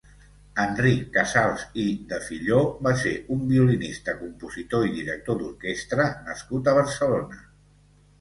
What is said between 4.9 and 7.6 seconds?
director d'orquestra nascut a Barcelona.